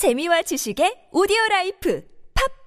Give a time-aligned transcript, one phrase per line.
[0.00, 2.02] 재미와 지식의 오디오 라이프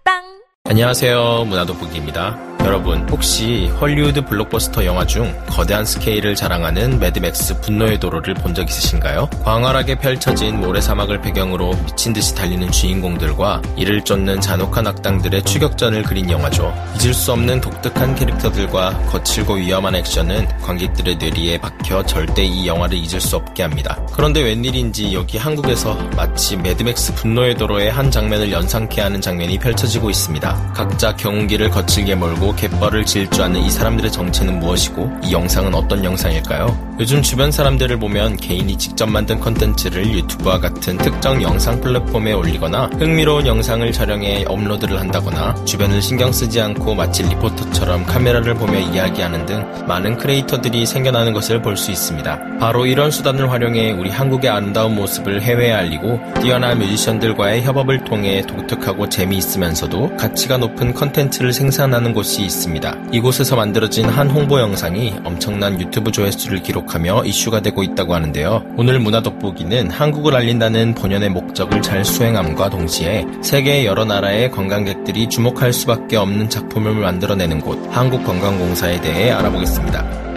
[0.06, 0.22] 팟빵
[0.66, 1.46] 안녕하세요.
[1.50, 2.53] 문화돋보기입니다.
[2.66, 9.30] 여러분, 혹시 헐리우드 블록버스터 영화 중 거대한 스케일을 자랑하는 매드맥스 분노의 도로를 본 적 있으신가요?
[9.44, 16.72] 광활하게 펼쳐진 모래사막을 배경으로 미친 듯이 달리는 주인공들과 이를 쫓는 잔혹한 악당들의 추격전을 그린 영화죠.
[17.02, 23.20] 잊을 수 없는 독특한 캐릭터들과 거칠고 위험한 액션은 관객들의 뇌리에 박혀 절대 이 영화를 잊을
[23.20, 24.00] 수 없게 합니다.
[24.14, 30.74] 그런데 웬일인지 여기 한국에서 마치 매드맥스 분노의 도로의 한 장면을 연상케 하는 장면이 펼쳐지고 있습니다.
[30.76, 36.93] 각자 경운기를 거칠게 몰고 갯벌을 질주하는 이 사람들의 정체는 무엇이고 이 영상은 어떤 영상일까요?
[37.00, 43.48] 요즘 주변 사람들을 보면 개인이 직접 만든 컨텐츠를 유튜브와 같은 특정 영상 플랫폼에 올리거나 흥미로운
[43.48, 50.18] 영상을 촬영해 업로드를 한다거나 주변을 신경 쓰지 않고 마치 리포터처럼 카메라를 보며 이야기하는 등 많은
[50.18, 52.60] 크리에이터들이 생겨나는 것을 볼 수 있습니다.
[52.60, 59.10] 바로 이런 수단을 활용해 우리 한국의 아름다운 모습을 해외에 알리고 뛰어난 뮤지션들과의 협업을 통해 독특하고
[59.10, 62.96] 재미있으면서도 가치가 높은 컨텐츠를 생산하는 곳이 있습니다.
[63.12, 68.64] 이곳에서 만들어진 한 홍보 영상이 엄청난 유튜브 조회수를 기록 하며 이슈가 되고 있다고 하는데요.
[68.78, 75.74] 오늘 문화 돋보기는 한국을 알린다는 본연의 목적을 잘 수행함과 동시에 세계의 여러 나라의 관광객들이 주목할
[75.74, 80.33] 수밖에 없는 작품을 만들어내는 곳 한국관광공사에 대해 알아보겠습니다.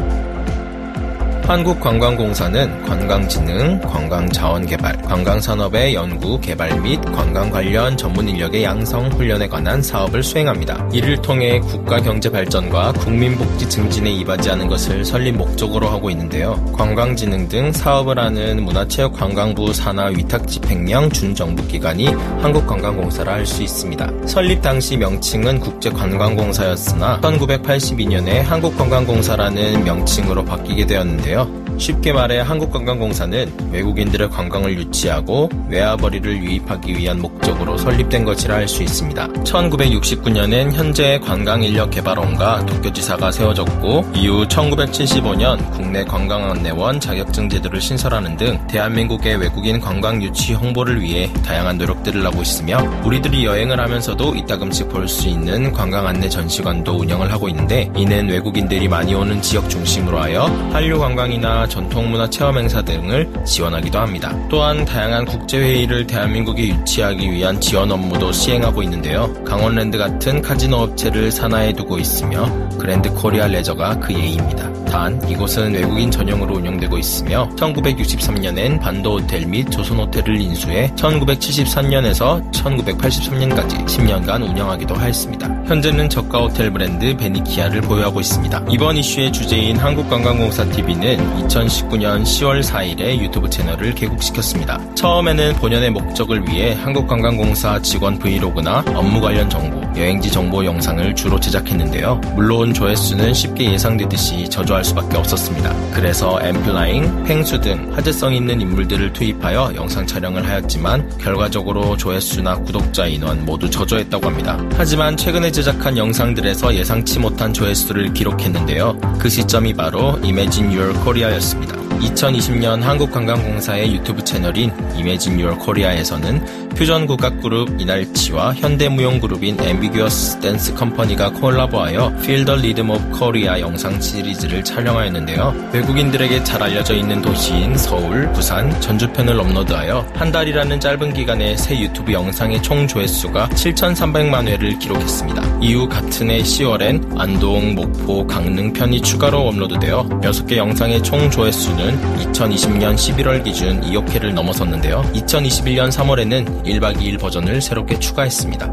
[1.46, 10.24] 한국관광공사는 관광진흥, 관광자원개발, 관광산업의 연구, 개발 및 관광 관련 전문 인력의 양성, 훈련에 관한 사업을
[10.24, 10.88] 수행합니다.
[10.92, 16.56] 이를 통해 국가 경제 발전과 국민복지 증진에 이바지하는 것을 설립 목적으로 하고 있는데요.
[16.76, 22.06] 관광진흥 등 사업을 하는 문화체육관광부 산하 위탁집행령 준정부기관이
[22.40, 24.10] 한국관광공사라 할 수 있습니다.
[24.26, 31.35] 설립 당시 명칭은 국제관광공사였으나 1982년에 한국관광공사라는 명칭으로 바뀌게 되었는데요.
[31.78, 39.28] 쉽게 말해 한국관광공사는 외국인들의 관광을 유치하고 외화벌이를 유입하기 위한 목적으로 설립된 것이라 할 수 있습니다.
[39.28, 49.80] 1969년엔 현재 관광인력개발원과 도쿄지사가 세워졌고 이후 1975년 국내 관광안내원 자격증 제도를 신설하는 등 대한민국의 외국인
[49.80, 55.72] 관광 유치 홍보를 위해 다양한 노력들을 하고 있으며 우리들이 여행을 하면서도 이따금씩 볼 수 있는
[55.72, 61.65] 관광 안내 전시관도 운영을 하고 있는데 이는 외국인들이 많이 오는 지역 중심으로 하여 한류 관광이나
[61.68, 64.36] 전통문화 체험 행사 등을 지원하기도 합니다.
[64.48, 69.32] 또한 다양한 국제회의를 대한민국에 유치하기 위한 지원 업무도 시행하고 있는데요.
[69.44, 72.46] 강원랜드 같은 카지노 업체를 산하에 두고 있으며
[72.78, 74.85] 그랜드 코리아 레저가 그 예입니다.
[74.86, 83.84] 단 이곳은 외국인 전용으로 운영되고 있으며 1963년엔 반도 호텔 및 조선 호텔을 인수해 1973년에서 1983년까지
[83.84, 85.48] 10년간 운영하기도 하였습니다.
[85.66, 88.66] 현재는 저가 호텔 브랜드 베니키아를 보유하고 있습니다.
[88.70, 94.78] 이번 이슈의 주제인 한국관광공사TV는 2019년 10월 4일에 유튜브 채널을 개국시켰습니다.
[94.94, 102.20] 처음에는 본연의 목적을 위해 한국관광공사 직원 브이로그나 업무 관련 정보, 여행지 정보 영상을 주로 제작했는데요.
[102.34, 105.74] 물론 조회수는 쉽게 예상되듯이 저조 할 수밖에 없었습니다.
[105.92, 113.44] 그래서 엔플라잉, 펭수 등 화제성 있는 인물들을 투입하여 영상 촬영을 하였지만 결과적으로 조회수나 구독자 인원
[113.44, 114.58] 모두 저조했다고 합니다.
[114.76, 118.98] 하지만 최근에 제작한 영상들에서 예상치 못한 조회수를 기록했는데요.
[119.18, 121.85] 그 시점이 바로 Imagine Your Korea였습니다.
[122.00, 132.12] 2020년 한국관광공사의 유튜브 채널인 Imagine Your Korea에서는 퓨전 국악그룹 이날치와 현대무용그룹인 앰비규어스 댄스 컴퍼니가 콜라보하여
[132.22, 135.70] the Rhythm of Korea 영상 시리즈를 촬영하였는데요.
[135.72, 142.12] 외국인들에게 잘 알려져 있는 도시인 서울, 부산, 전주편을 업로드하여 한 달이라는 짧은 기간에 새 유튜브
[142.12, 145.60] 영상의 총 조회수가 7,300만 회를 기록했습니다.
[145.62, 152.94] 이후 같은 해 10월엔 안동, 목포, 강릉 편이 추가로 업로드되어 6개 영상의 총 조회수는 2020년
[152.94, 155.02] 11월 기준 2억 회를 넘어섰는데요.
[155.14, 158.72] 2021년 3월에는 1박 2일 버전을 새롭게 추가했습니다.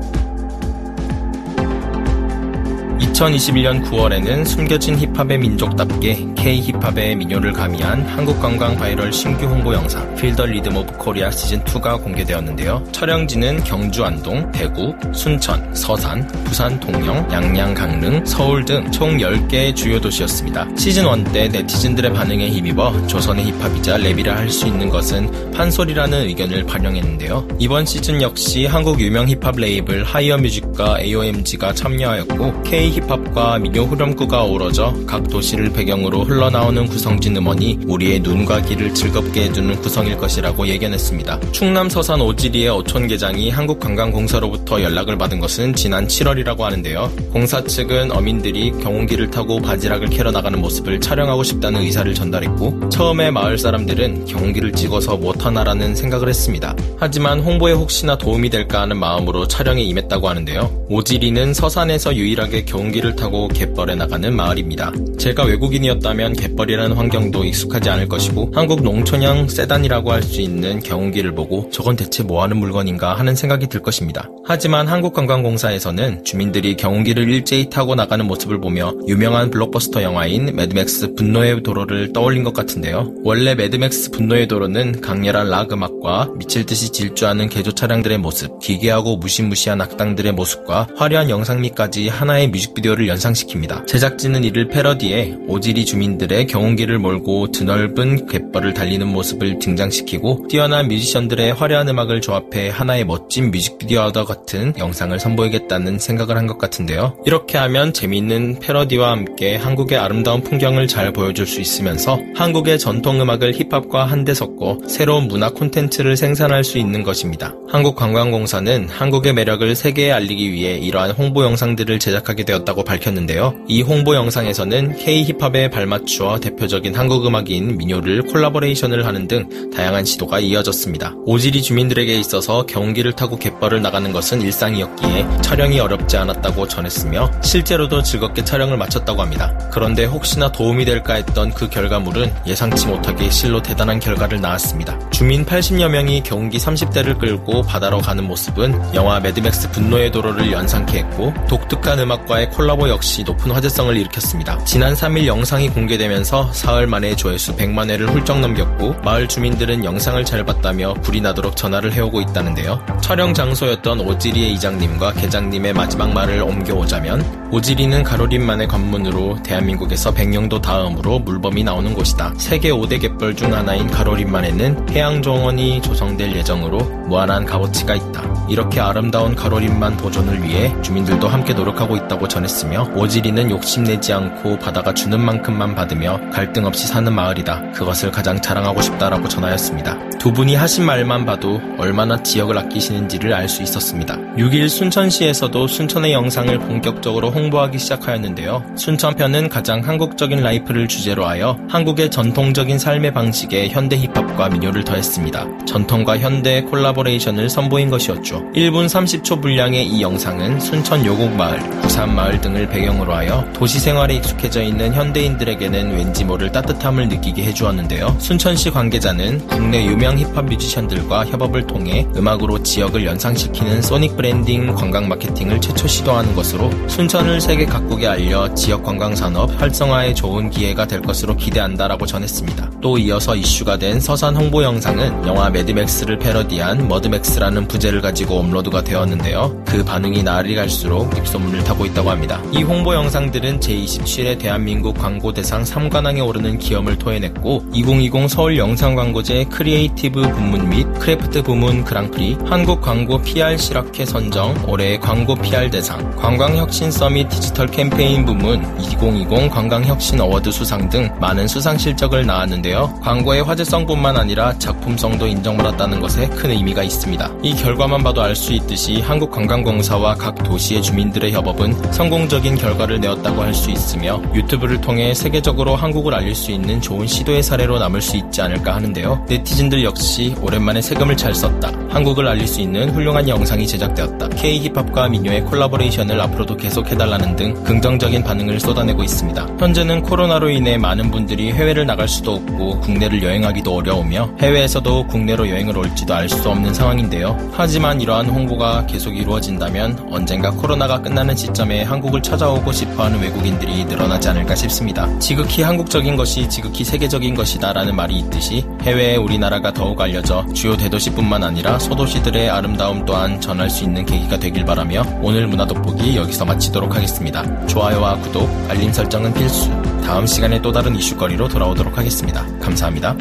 [3.13, 10.76] 2021년 9월에는 숨겨진 힙합의 민족답게 K-힙합의 민요를 가미한 한국관광 바이럴 신규 홍보 영상 the Rhythm
[10.76, 12.84] of Korea 시즌2가 공개되었는데요.
[12.92, 20.02] 촬영지는 경주 안동, 대구, 순천, 서산, 부산 통영, 양양 강릉, 서울 등 총 10개의 주요
[20.02, 20.66] 도시였습니다.
[20.76, 27.47] 시즌1 때 네티즌들의 반응에 힘입어 조선의 힙합이자 랩이라 할 수 있는 것은 판소리라는 의견을 반영했는데요.
[27.59, 34.94] 이번 시즌 역시 한국 유명 힙합 레이블 하이어 뮤직과 AOMG가 참여하였고 K-힙합과 민요 후렴구가 어우러져
[35.08, 41.52] 각 도시를 배경으로 흘러나오는 구성진 음원이 우리의 눈과 귀를 즐겁게 해주는 구성일 것이라고 예견했습니다.
[41.52, 47.12] 충남 서산 오지리의 어촌계장이 한국관광공사로부터 연락을 받은 것은 지난 7월이라고 하는데요.
[47.32, 53.59] 공사 측은 어민들이 경운기를 타고 바지락을 캐러 나가는 모습을 촬영하고 싶다는 의사를 전달했고 처음에 마을
[53.59, 56.76] 사람들은 경운기를 찍어서 뭐 하나라는 생각을 했습니다.
[56.97, 60.88] 하지만 홍보에 혹시나 도움이 될까 하는 마음으로 촬영에 임했다고 하는데요.
[60.90, 64.91] 오지리는 서산에서 유일하게 경운기를 타고 갯벌에 나가는 마을입니다.
[65.20, 71.70] 제가 외국인이었다면 갯벌이라는 환경도 익숙하지 않을 것이고 한국 농촌형 세단이라고 할 수 있는 경운기를 보고
[71.70, 74.29] 저건 대체 뭐하는 물건인가 하는 생각이 들 것입니다.
[74.46, 82.14] 하지만 한국관광공사에서는 주민들이 경운기를 일제히 타고 나가는 모습을 보며 유명한 블록버스터 영화인 매드맥스 분노의 도로를
[82.14, 83.14] 떠올린 것 같은데요.
[83.23, 89.81] 원래 매드맥스 분노의 도로는 강렬한 락 음악과 미칠 듯이 질주하는 개조 차량들의 모습, 기괴하고 무시무시한
[89.81, 93.87] 악당들의 모습과 화려한 영상미까지 하나의 뮤직비디오를 연상시킵니다.
[93.87, 101.90] 제작진은 이를 패러디해 오지리 주민들이 경운기를 몰고 드넓은 갯벌을 달리는 모습을 등장시키고 뛰어난 뮤지션들의 화려한
[101.90, 107.16] 음악을 조합해 하나의 멋진 뮤직비디오와 같은 영상을 선보이겠다는 생각을 한 것 같은데요.
[107.26, 113.54] 이렇게 하면 재미있는 패러디와 함께 한국의 아름다운 풍경을 잘 보여줄 수 있으면서 한국의 전통 음악을
[113.54, 117.56] 힙합과 한데 섞어 새로운 문화 콘텐츠를 생산할 수 있는 것입니다.
[117.70, 123.56] 한국관광공사는 한국의 매력을 세계에 알리기 위해 이러한 홍보 영상들을 제작하게 되었다고 밝혔는데요.
[123.68, 131.14] 이 홍보 영상에서는 K-힙합에 발맞추어 대표적인 한국 음악인 민요를 콜라보레이션을 하는 등 다양한 시도가 이어졌습니다.
[131.26, 138.44] 오지리 주민들에게 있어서 경운기를 타고 갯벌을 나가는 것은 일상이었기에 촬영이 어렵지 않았다고 전했으며 실제로도 즐겁게
[138.44, 139.55] 촬영을 마쳤다고 합니다.
[139.72, 144.97] 그런데 혹시나 도움이 될까 했던 그 결과물은 예상치 못하게 실로 대단한 결과를 낳았습니다.
[145.11, 151.34] 주민 80여 명이 경운기 30대를 끌고 바다로 가는 모습은 영화 매드맥스 분노의 도로를 연상케 했고
[151.47, 154.64] 독특한 음악과의 콜라보 역시 높은 화제성을 일으켰습니다.
[154.66, 160.46] 지난 3일 영상이 공개되면서 사흘 만에 조회수 100만 회를 훌쩍 넘겼고 마을 주민들은 영상을 잘
[160.46, 162.84] 봤다며 불이 나도록 전화를 해오고 있다는데요.
[163.02, 171.64] 촬영 장소였던 오지리의 이장님과 계장님의 마지막 말을 옮겨오자면 오지리는 가로림만의 관문으로 대한민국에서 백령도 다음으로 물범이
[171.64, 172.34] 나오는 곳이다.
[172.38, 178.47] 세계 5대 갯벌 중 하나인 가로림만에는 해양정원이 조성될 예정으로 무한한 값어치가 있다.
[178.50, 185.20] 이렇게 아름다운 가로림만 보존을 위해 주민들도 함께 노력하고 있다고 전했으며 오지리는 욕심내지 않고 바다가 주는
[185.20, 187.72] 만큼만 받으며 갈등 없이 사는 마을이다.
[187.73, 189.97] 그것을 가장 자랑하고 싶다라고 전하였습니다.
[190.20, 194.16] 두 분이 하신 말만 봐도 얼마나 지역을 아끼시는지를 알 수 있었습니다.
[194.37, 198.64] 6일 순천시에서도 순천의 영상을 본격적으로 홍보하기 시작하였는데요.
[198.78, 205.46] 순천편은 가장 한국적인 life를 주제로 하여 한국의 전통적인 삶의 방식에 현대 힙합과 민요를 더했습니다.
[205.66, 208.52] 전통과 현대의 콜라보레이션을 선보인 것이었죠.
[208.55, 214.93] 1분 30초 분량의 이 영상은 순천 요곡마을, 부산마을 등을 배경으로 하여 도시 생활에 익숙해져 있는
[214.93, 218.18] 현대인들에게 는 왠지 모를 따뜻함을 느끼게 해주었는데요.
[218.20, 225.62] 순천시 관계자는 국내 유명 힙합 뮤지션들과 협업을 통해 음악으로 지역을 연상시키는 sonic branding 관광 마케팅을
[225.62, 231.38] 최초 시도하는 것으로 순천을 세계 각국에 알려 지역 관광 산업 활성화에 좋은 기회가 될 것으로
[231.38, 232.72] 기대한다라고 전했습니다.
[232.82, 239.64] 또 이어서 이슈가 된 서산 홍보 영상은 영화 매드맥스를 패러디한 머드맥스라는 부제를 가지고 업로드가 되었는데요.
[239.66, 242.42] 그 반응이 날이 갈수록 입소문을 타고 있다고 합니다.
[242.52, 250.22] 이 홍보 영상들은 제27회 대한민국 광고 대상 3관왕에 오르는 기염을 토해냈고 2020 서울 영상광고제 creative
[250.22, 256.89] 부문 및 craft 부문 그랑프리 한국 광고 PR 실학회 선정 올해의 광고 PR 대상 관광혁신
[256.89, 263.00] summit 디지털 캠페인 부문 2020 관광혁신 award 수상 등 많은 수상 실적을 낳았는데요.
[263.03, 267.32] 광고의 화제성뿐만 아니라 작품성도 인정받았다는 것에 큰 의미가 있습니다.
[267.44, 273.53] 이 결과만 봐도 알 수 있듯이 한국관광공사와 각 도시의 주민들의 협업은 성공적인 결과를 내었다고 할
[273.53, 278.41] 수 있으며 유튜브를 통해 세계적으로 한국을 알릴 수 있는 좋은 시도의 사례로 남을 수 있지
[278.41, 279.25] 않을까 하는데요.
[279.27, 281.71] 네티즌들 역시 오랜만에 세금을 잘 썼다.
[281.89, 284.29] 한국을 알릴 수 있는 훌륭한 영상이 제작되었다.
[284.29, 289.47] K-힙합과 민요의 콜라보레이션을 앞으로도 계속해달라는 등 긍정적인 반응을 쏟아내고 있습니다.
[289.59, 295.77] 현재는 코로나로 인해 많은 분들이 해외를 나갈 수도 없고 국내를 여행하기도 어려우며 해외에서도 국내로 여행을
[295.77, 297.38] 올지도 알 수 없는 상황인데요.
[297.51, 304.55] 하지만 이러한 홍보가 계속 이루어진다면 언젠가 코로나가 끝나는 시점에 한국을 찾아오고 싶어하는 외국인들이 늘어나지 않을까
[304.55, 305.07] 싶습니다.
[305.33, 311.79] 지극히 한국적인 것이 지극히 세계적인 것이다라는 말이 있듯이 해외에 우리나라가 더욱 알려져 주요 대도시뿐만 아니라
[311.79, 317.65] 소도시들의 아름다움 또한 전할 수 있는 계기가 되길 바라며 오늘 문화 돋보기 여기서 마치도록 하겠습니다.
[317.65, 319.71] 좋아요와 구독, 알림 설정은 필수.
[320.03, 322.45] 다음 시간에 또 다른 이슈거리로 돌아오도록 하겠습니다.
[322.59, 323.15] 감사합니다.